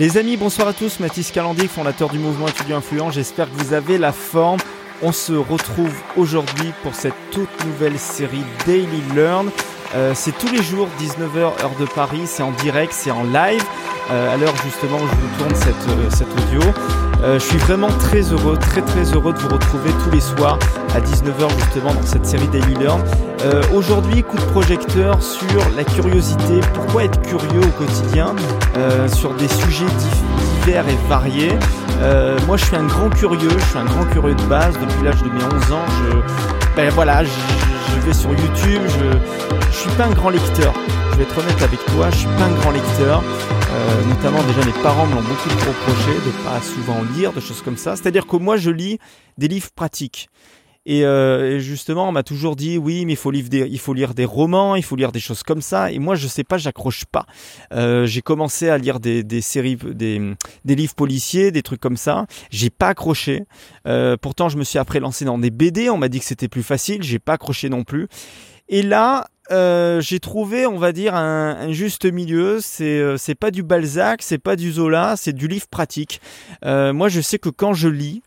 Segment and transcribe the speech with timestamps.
[0.00, 0.98] Les amis, bonsoir à tous.
[0.98, 3.10] Mathis Calandic, fondateur du mouvement étudiant influent.
[3.10, 4.58] J'espère que vous avez la forme.
[5.02, 9.50] On se retrouve aujourd'hui pour cette toute nouvelle série Daily Learn.
[9.94, 13.62] Euh, c'est tous les jours, 19h heure de Paris, c'est en direct, c'est en live.
[14.10, 17.09] Euh, à l'heure justement où je vous tourne cette, euh, audio.
[17.22, 20.58] Euh, je suis vraiment très heureux, très très heureux de vous retrouver tous les soirs
[20.94, 23.02] à 19h justement dans cette série Daily Learn.
[23.44, 28.34] Euh, Aujourd'hui, coup de projecteur sur la curiosité, pourquoi être curieux au quotidien?
[28.76, 29.84] Euh, sur des sujets
[30.64, 31.52] divers et variés.
[32.46, 34.74] Moi, je suis un grand curieux, je suis un grand curieux de base.
[34.80, 36.16] Depuis l'âge de mes 11 ans, je,
[36.74, 38.80] ben voilà, je, je vais sur YouTube.
[38.88, 39.18] Je,
[39.70, 40.72] je suis pas un grand lecteur.
[41.12, 43.22] Je vais être honnête avec toi, je suis pas un grand lecteur.
[43.72, 47.62] Euh, notamment déjà mes parents me l'ont beaucoup reproché de pas souvent lire, de choses
[47.62, 47.96] comme ça.
[47.96, 48.98] C'est-à-dire que moi je lis
[49.38, 50.28] des livres pratiques.
[50.86, 53.92] Et, euh, justement, on m'a toujours dit oui, mais il faut, lire des, il faut
[53.92, 55.92] lire des romans, il faut lire des choses comme ça.
[55.92, 57.26] Et moi, je sais pas, j'accroche pas.
[57.72, 60.34] Euh, j'ai commencé à lire des, des séries, des,
[60.64, 62.26] des, livres policiers, des trucs comme ça.
[62.50, 63.44] J'ai pas accroché.
[63.86, 65.90] Euh, pourtant, je me suis après lancé dans des BD.
[65.90, 67.02] On m'a dit que c'était plus facile.
[67.02, 68.08] J'ai pas accroché non plus.
[68.68, 72.58] Et là, euh, j'ai trouvé, on va dire, un, juste milieu.
[72.60, 76.20] C'est euh, c'est pas du Balzac, c'est pas du Zola, c'est du livre pratique.
[76.64, 78.22] Euh, moi, je sais que quand je lis,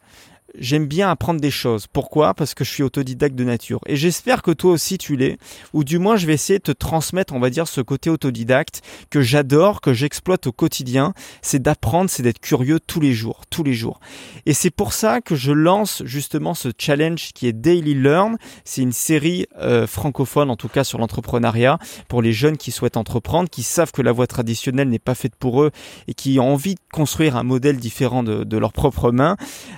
[0.58, 1.88] j'aime bien apprendre des choses.
[1.88, 2.34] Pourquoi?
[2.34, 3.80] Parce que je suis autodidacte de nature.
[3.86, 5.38] Et j'espère que toi aussi tu l'es,
[5.74, 8.82] ou du moins je vais essayer de te transmettre, on va dire, ce côté autodidacte
[9.10, 11.14] que j'adore, que j'exploite au quotidien.
[11.42, 14.00] C'est d'apprendre, c'est d'être curieux tous les jours, tous les jours.
[14.46, 18.38] Et c'est pour ça que je lance justement ce challenge qui est Daily Learn.
[18.66, 22.98] C'est une série euh, francophone, en tout cas sur l'entrepreneuriat, pour les jeunes qui souhaitent
[22.98, 25.72] entreprendre, qui savent que la voie traditionnelle n'est pas faite pour eux
[26.08, 29.36] et qui ont envie de construire un modèle différent de, de leurs propres mains.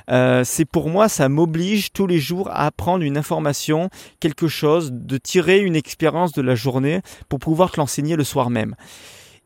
[0.09, 4.91] Euh, c'est pour moi, ça m'oblige tous les jours à apprendre une information, quelque chose,
[4.91, 8.75] de tirer une expérience de la journée pour pouvoir te l'enseigner le soir même.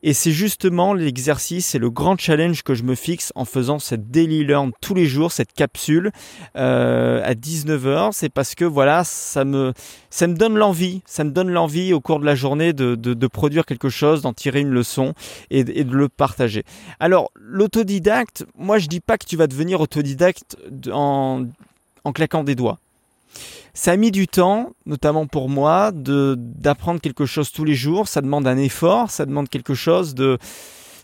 [0.02, 4.10] Et c'est justement l'exercice et le grand challenge que je me fixe en faisant cette
[4.10, 6.10] daily learn tous les jours, cette capsule
[6.56, 8.10] euh, à 19h.
[8.12, 9.72] C'est parce que voilà, ça me,
[10.08, 13.12] ça me donne l'envie, ça me donne l'envie au cours de la journée de, de,
[13.12, 15.14] de produire quelque chose, d'en tirer une leçon
[15.50, 16.64] et, et, de le partager.
[16.98, 20.56] Alors l'autodidacte, moi je dis pas que tu vas devenir autodidacte
[20.90, 21.44] en,
[22.04, 22.78] en claquant des doigts.
[23.74, 28.08] Ça a mis du temps, notamment pour moi, de d'apprendre quelque chose tous les jours.
[28.08, 30.38] Ça demande un effort, ça demande quelque chose de,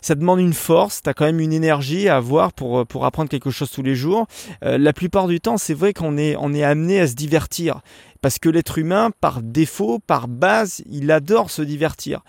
[0.01, 1.01] ça demande une force.
[1.01, 4.27] T'as quand même une énergie à avoir pour pour apprendre quelque chose tous les jours.
[4.63, 7.81] Euh, la plupart du temps, c'est vrai qu'on est on est amené à se divertir
[8.21, 12.21] parce que l'être humain, par défaut, par base, il adore se divertir.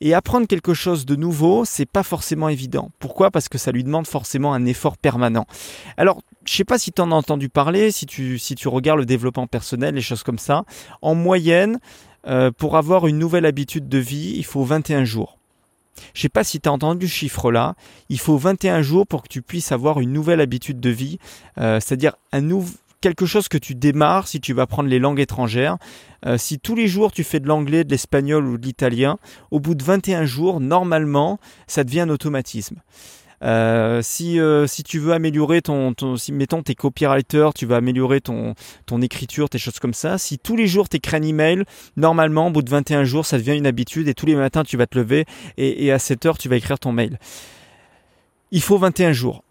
[0.00, 2.90] Et apprendre quelque chose de nouveau, c'est pas forcément évident.
[2.98, 3.30] Pourquoi?
[3.30, 5.46] Parce que ça lui demande forcément un effort permanent.
[5.96, 8.98] Alors, je sais pas si tu en as entendu parler, si tu, si tu regardes
[8.98, 10.64] le développement personnel, les choses comme ça.
[11.00, 11.78] En moyenne,
[12.26, 15.38] euh, pour avoir une nouvelle habitude de vie, il faut 21 jours.
[16.14, 17.74] Je sais pas si tu as entendu ce chiffre-là.
[18.08, 21.18] Il faut 21 jours pour que tu puisses avoir une nouvelle habitude de vie,
[21.58, 22.12] euh, c'est-à-dire
[23.00, 25.76] quelque chose que tu démarres si tu vas prendre les langues étrangères.
[26.24, 29.18] Euh, si tous les jours tu fais de l'anglais, de l'espagnol ou de l'italien,
[29.50, 32.76] au bout de 21 jours, normalement, ça devient un automatisme.
[33.46, 37.76] Euh, si, euh, si tu veux améliorer ton, ton si mettons tes copywriters, tu vas
[37.76, 38.54] améliorer ton,
[38.86, 40.18] ton écriture, tes choses comme ça.
[40.18, 41.64] Si tous les jours tu écris un email,
[41.96, 44.76] normalement au bout de 21 jours ça devient une habitude et tous les matins tu
[44.76, 45.26] vas te lever
[45.56, 47.18] et, à 7 heures tu vas écrire ton mail.
[48.50, 49.42] Il faut 21 jours.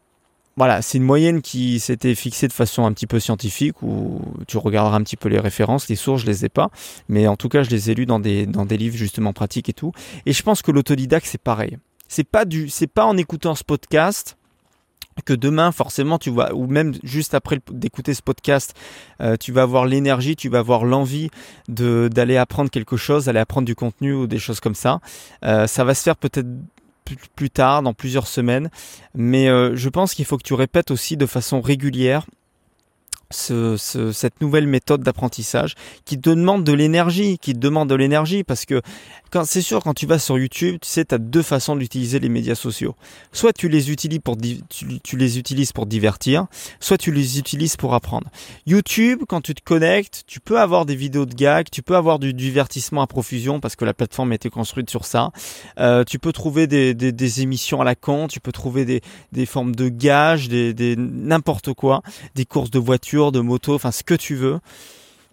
[0.58, 4.58] Voilà, c'est une moyenne qui s'était fixée de façon un petit peu scientifique où tu
[4.58, 6.70] regarderas un petit peu les références, les sources, je les ai pas,
[7.10, 9.92] mais en tout cas, je les ai des dans des livres justement pratiques et tout.
[10.26, 11.78] Et je pense que l'autodidacte c'est pareil.
[12.08, 14.38] C'est pas du c'est pas en écoutant ce podcast
[15.24, 18.76] que demain forcément tu vas ou même juste après d'écouter ce podcast
[19.22, 21.30] euh, tu vas avoir l'énergie tu vas avoir l'envie
[21.70, 25.00] d'aller apprendre quelque chose d'aller apprendre du contenu ou des choses comme ça
[25.46, 26.50] euh, ça va se faire peut-être
[27.36, 28.70] plus tard, dans plusieurs semaines.
[29.14, 32.26] Mais euh, je pense qu'il faut que tu répètes aussi de façon régulière
[33.36, 35.76] ce, ce, cette nouvelle méthode d'apprentissage
[36.06, 38.82] qui te demande de l'énergie, qui te demande de l'énergie parce que
[39.44, 42.30] c'est sûr quand tu vas sur YouTube, tu sais tu as deux façons d'utiliser les
[42.30, 42.96] médias sociaux.
[43.34, 45.18] Soit tu les utilises pour tu,
[45.88, 46.46] divertir,
[46.80, 48.28] soit tu les utilises pour apprendre.
[48.66, 52.20] YouTube, quand tu te connectes, tu peux avoir des vidéos de gags, tu peux avoir
[52.20, 55.32] du divertissement à profusion parce que la plateforme a été construite sur ça.
[55.80, 59.02] Euh, tu peux trouver des, émissions à la con, tu peux trouver des,
[59.32, 62.02] des formes de gages, des n'importe quoi,
[62.36, 64.60] des courses de voitures, de moto, enfin ce que tu veux.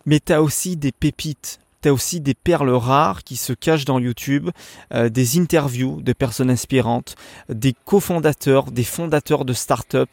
[0.07, 3.85] Mais tu as aussi des pépites tu as aussi des perles rares qui se cachent
[3.85, 4.51] dans YouTube,
[4.95, 7.17] euh, des interviews de personnes inspirantes,
[7.49, 10.09] des cofondateurs, des fondateurs de start-up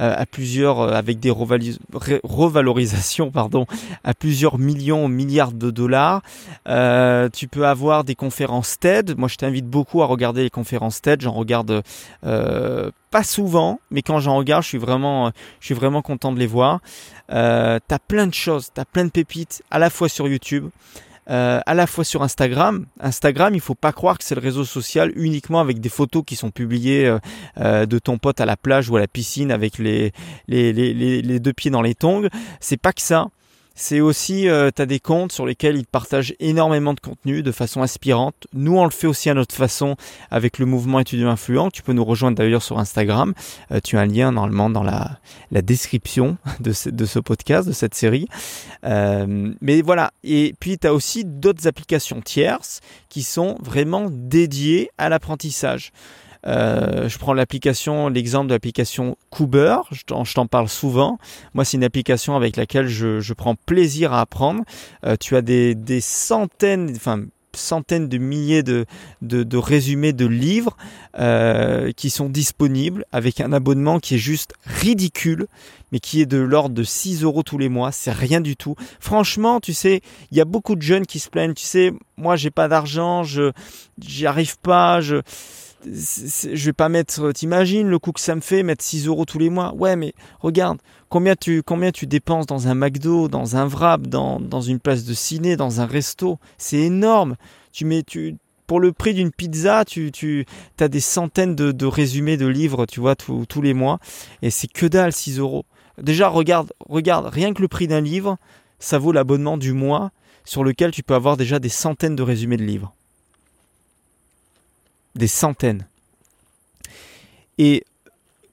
[0.00, 3.64] euh, à plusieurs, euh, avec des revalorisations pardon,
[4.04, 6.20] à plusieurs millions, milliards de dollars.
[7.32, 9.16] Tu peux avoir des conférences TED.
[9.16, 11.22] Moi, je t'invite beaucoup à regarder les conférences TED.
[11.22, 11.82] J'en regarde
[13.14, 16.80] pas souvent, mais quand j'en regarde, je suis vraiment, content de les voir.
[17.30, 20.70] Euh, t'as plein de choses, t'as plein de pépites, à la fois sur YouTube,
[21.30, 22.86] euh, à la fois sur Instagram.
[22.98, 26.34] Instagram, il faut pas croire que c'est le réseau social uniquement avec des photos qui
[26.34, 27.16] sont publiées
[27.60, 30.12] euh, de ton pote à la plage ou à la piscine avec les,
[30.48, 32.26] les deux pieds dans les tongs.
[32.58, 33.28] C'est pas que ça.
[33.74, 37.50] C'est aussi, euh, tu as des comptes sur lesquels ils partagent énormément de contenu de
[37.50, 38.46] façon inspirante.
[38.52, 39.96] Nous, on le fait aussi à notre façon
[40.30, 41.70] avec le mouvement étudiant influent.
[41.70, 43.34] Tu peux nous rejoindre d'ailleurs sur Instagram.
[43.72, 45.18] Euh, tu as un lien normalement dans la,
[45.50, 48.28] la description de ce, podcast, de cette série.
[48.84, 50.12] Euh, mais voilà.
[50.22, 55.92] Et puis, tu as aussi d'autres applications tierces qui sont vraiment dédiées à l'apprentissage.
[56.46, 61.18] Euh, je prends l'application, l'exemple de l'application Cooper, je t'en parle souvent.
[61.54, 64.62] Moi, c'est une application avec laquelle je, je prends plaisir à apprendre.
[65.04, 67.20] Euh, tu as des, des centaines, enfin
[67.56, 68.86] centaines de milliers de,
[69.22, 70.76] de, de résumés de livres
[71.18, 75.46] euh, qui sont disponibles avec un abonnement qui est juste ridicule,
[75.92, 77.92] mais qui est de l'ordre de 6 euros tous les mois.
[77.92, 78.74] C'est rien du tout.
[79.00, 80.00] Franchement, tu sais,
[80.30, 81.54] il y a beaucoup de jeunes qui se plaignent.
[81.54, 83.52] Tu sais, moi, j'ai pas d'argent, je
[84.00, 85.22] j'y arrive pas, je
[85.86, 89.38] je vais pas mettre, t'imagines le coût que ça me fait, mettre 6 euros tous
[89.38, 89.74] les mois.
[89.74, 90.78] Ouais, mais regarde,
[91.08, 95.04] combien tu, combien tu dépenses dans un McDo, dans un Wrap, dans, dans une place
[95.04, 96.38] de ciné, dans un resto?
[96.58, 97.36] C'est énorme.
[97.72, 98.36] Tu mets, tu,
[98.66, 100.46] pour le prix d'une pizza, tu, tu
[100.80, 103.98] as des centaines de, de, résumés de livres, tu vois, tous les mois.
[104.42, 105.64] Et c'est que dalle, 6 euros.
[106.00, 108.38] Déjà, regarde, regarde, rien que le prix d'un livre,
[108.78, 110.10] ça vaut l'abonnement du mois
[110.44, 112.94] sur lequel tu peux avoir déjà des centaines de résumés de livres
[115.14, 115.86] des centaines.
[117.58, 117.84] Et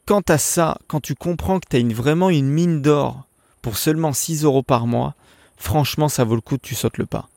[0.05, 3.25] quant à ça, quand tu comprends que tu as une, vraiment une mine d'or
[3.61, 5.15] pour seulement 6 euros par mois,
[5.57, 7.29] franchement, ça vaut le coup, tu sautes le pas.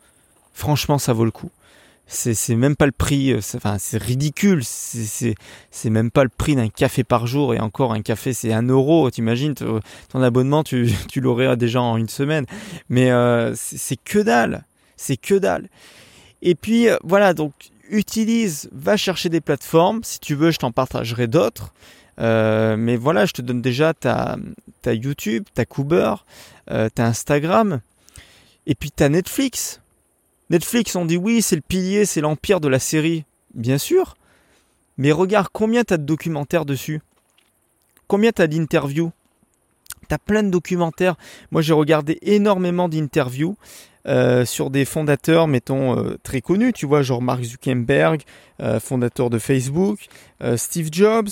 [0.53, 1.51] Franchement, ça vaut le coup.
[2.07, 5.35] C'est même pas le prix, euh, enfin, c'est ridicule, c'est
[5.91, 9.11] même pas le prix d'un café par jour, et encore un café c'est un euro,
[9.11, 9.81] t'imagines, ton
[10.23, 12.45] abonnement tu, tu l'aurais déjà en une semaine,
[12.91, 14.67] mais euh, c'est que dalle,
[14.99, 15.71] c'est que dalle.
[16.43, 17.53] Et puis euh, voilà, donc
[17.91, 20.03] utilise, va chercher des plateformes.
[20.05, 21.73] Si tu veux, je t'en partagerai d'autres.
[22.21, 24.37] Euh, mais voilà, je te donne déjà ta,
[24.87, 26.15] YouTube, ta Cooper,
[26.71, 27.81] euh, ta Instagram,
[28.67, 29.81] et puis ta Netflix.
[30.51, 33.25] Netflix, on dit oui, c'est le pilier, c'est l'empire de la série.
[33.55, 34.17] Bien sûr.
[34.97, 37.01] Mais regarde combien tu as de documentaires dessus.
[38.07, 39.13] Combien tu as d'interviews.
[40.09, 41.17] Tu as plein de documentaires.
[41.51, 43.57] Moi, j'ai regardé énormément d'interviews.
[44.07, 48.23] Euh, sur des fondateurs, mettons, euh, très connus, tu vois, genre Mark Zuckerberg,
[48.61, 49.99] euh, fondateur de Facebook,
[50.57, 51.31] Steve Jobs,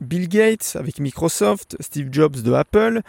[0.00, 3.00] Bill Gates avec Microsoft, Steve Jobs de Apple.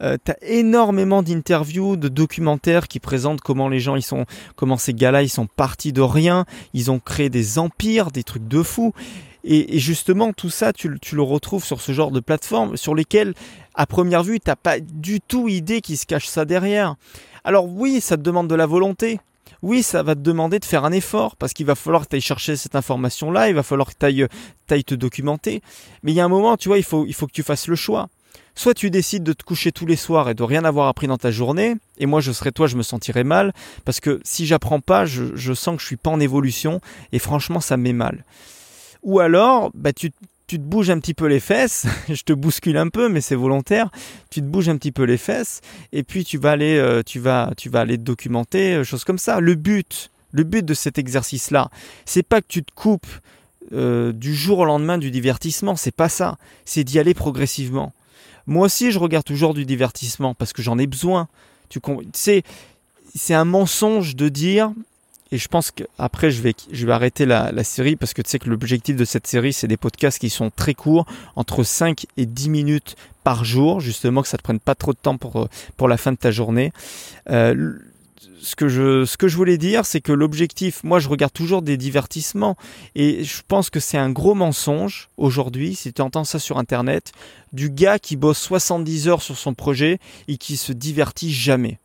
[0.00, 4.24] Euh, tu as énormément d'interviews, de documentaires qui présentent comment les gens, ils sont,
[4.56, 6.44] comment ces gars-là, ils sont partis de rien,
[6.74, 8.92] ils ont créé des empires, des trucs de fou.
[9.44, 13.34] Et, justement, tout ça, tu, tu, le retrouves sur ce genre de plateforme sur lesquelles,
[13.74, 16.96] à première vue, t'as pas du tout idée qu'il se cache ça derrière.
[17.48, 19.20] Alors oui, ça te demande de la volonté.
[19.62, 22.16] Oui, ça va te demander de faire un effort parce qu'il va falloir que tu
[22.16, 25.62] ailles chercher cette information-là, il va falloir que tu ailles, te documenter.
[26.02, 27.66] Mais il y a un moment, tu vois, il faut, il faut que tu fasses
[27.66, 28.10] le choix.
[28.54, 31.16] Soit tu décides de te coucher tous les soirs et de rien avoir appris dans
[31.16, 33.54] ta journée, et moi je serais toi, je me sentirais mal,
[33.86, 37.60] parce que si j'apprends pas, je, sens que je suis pas en évolution, et franchement
[37.60, 38.26] ça me met mal.
[39.04, 40.10] Ou alors, bah, tu,
[40.48, 43.36] tu te bouges un petit peu les fesses, je te bouscule un peu, mais c'est
[43.36, 43.90] volontaire.
[44.30, 45.60] Tu te bouges un petit peu les fesses,
[45.92, 49.04] et puis tu vas aller, euh, tu vas, tu vas aller te documenter, euh, choses
[49.04, 49.40] comme ça.
[49.40, 51.70] Le but, le but de cet exercice-là,
[52.06, 53.06] c'est pas que tu te coupes
[53.72, 56.38] euh, du jour au lendemain du divertissement, c'est pas ça.
[56.64, 57.92] C'est d'y aller progressivement.
[58.46, 61.28] Moi aussi, je regarde toujours du divertissement parce que j'en ai besoin.
[61.68, 61.80] Tu
[62.14, 62.42] sais,
[63.14, 64.72] c'est un mensonge de dire
[65.30, 68.38] et je pense qu'après, je vais, je vais arrêter la, série parce que tu sais
[68.38, 71.06] que l'objectif de cette série, c'est des podcasts qui sont très courts,
[71.36, 74.98] entre 5 et 10 minutes par jour, justement, que ça te prenne pas trop de
[74.98, 76.72] temps pour, pour la fin de ta journée.
[77.30, 77.74] Euh,
[78.40, 81.60] ce que je, ce que je voulais dire, c'est que l'objectif, moi je regarde toujours
[81.60, 82.56] des divertissements
[82.94, 87.12] et je pense que c'est un gros mensonge aujourd'hui, si tu entends ça sur internet,
[87.52, 91.78] du gars qui bosse 70 heures sur son projet et qui se divertit jamais.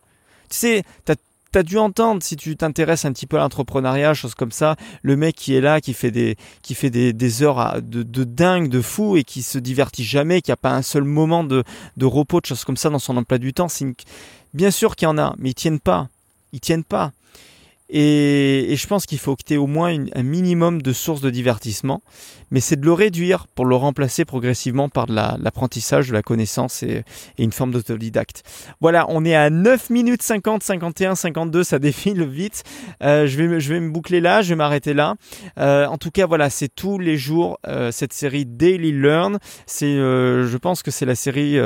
[0.50, 1.16] Tu sais, t'as
[1.54, 4.76] tu as dû entendre, si tu t'intéresses un petit peu à l'entrepreneuriat, choses comme ça,
[5.04, 8.82] le mec qui est là, qui fait des, qui fait des, heures de, dingue, de
[8.82, 11.64] fou, et qui se divertit jamais, qui a pas un seul moment de,
[11.96, 13.68] de repos, de choses comme ça dans son emploi du temps.
[13.80, 13.94] Une...
[14.54, 16.10] Bien sûr qu'il y en a, mais ils tiennent pas.
[16.52, 17.12] Ils tiennent pas.
[17.90, 21.30] Et, je pense qu'il faut que tu aies au moins un minimum de sources de
[21.30, 22.02] divertissement,
[22.50, 26.84] mais c'est de le réduire pour le remplacer progressivement par de l'apprentissage, de la connaissance
[26.84, 27.04] et,
[27.38, 28.44] une forme d'autodidacte.
[28.80, 32.64] Voilà, on est à 9 minutes 50, 51, 52, ça défile vite.
[33.04, 35.16] Euh, je, vais, je vais me boucler là, je vais m'arrêter là.
[35.58, 39.40] Euh, en tout cas, voilà, c'est tous les jours euh, cette série Daily Learn.
[39.66, 41.60] C'est, je pense que c'est la série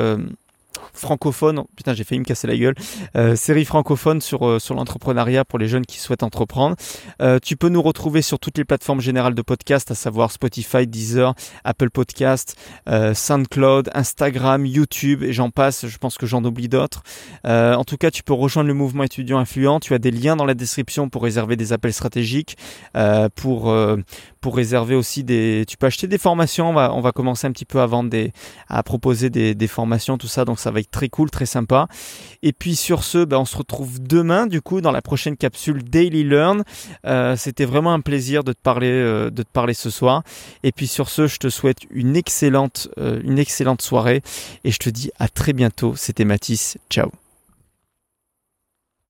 [0.92, 2.74] francophone, putain j'ai failli me casser la gueule,
[3.16, 6.76] euh, série francophone sur, euh, sur l'entrepreneuriat pour les jeunes qui souhaitent entreprendre.
[7.20, 10.86] Euh, tu peux nous retrouver sur toutes les plateformes générales de podcast, à savoir Spotify,
[10.86, 12.56] Deezer, Apple Podcast,
[13.14, 17.02] SoundCloud, Instagram, YouTube et j'en passe, je pense que j'en oublie d'autres.
[17.44, 20.44] en tout cas, tu peux rejoindre le mouvement étudiant influent, tu as des liens dans
[20.44, 22.56] la description pour réserver des appels stratégiques,
[23.34, 23.72] pour,
[24.40, 25.64] pour réserver aussi des...
[25.68, 28.10] Tu peux acheter des formations, on va, on va commencer un petit peu à vendre
[28.10, 28.32] des...
[28.68, 31.88] à proposer des, des formations, tout ça, donc ça va être très cool, très sympa.
[32.42, 35.82] Et puis sur ce, ben, on se retrouve demain du coup dans la prochaine capsule
[35.82, 36.64] Daily Learn.
[37.04, 40.22] Euh, c'était vraiment un plaisir de te parler, euh, de te parler ce soir.
[40.62, 44.22] Et puis sur ce, je te souhaite une excellente, euh, une excellente soirée
[44.64, 45.94] et je te dis à très bientôt.
[45.96, 46.78] C'était Mathis.
[46.90, 47.10] Ciao.